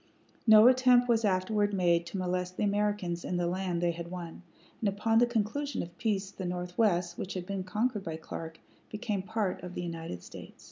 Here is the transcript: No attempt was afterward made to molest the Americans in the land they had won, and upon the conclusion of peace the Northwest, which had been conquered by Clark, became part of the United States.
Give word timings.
No 0.47 0.65
attempt 0.67 1.07
was 1.07 1.23
afterward 1.23 1.75
made 1.75 2.07
to 2.07 2.17
molest 2.17 2.57
the 2.57 2.63
Americans 2.63 3.23
in 3.23 3.37
the 3.37 3.45
land 3.45 3.81
they 3.83 3.91
had 3.91 4.09
won, 4.09 4.41
and 4.79 4.89
upon 4.89 5.19
the 5.19 5.27
conclusion 5.27 5.83
of 5.83 5.95
peace 5.99 6.31
the 6.31 6.43
Northwest, 6.43 7.19
which 7.19 7.35
had 7.35 7.45
been 7.45 7.63
conquered 7.63 8.03
by 8.03 8.15
Clark, 8.15 8.59
became 8.89 9.21
part 9.21 9.61
of 9.61 9.75
the 9.75 9.83
United 9.83 10.23
States. 10.23 10.59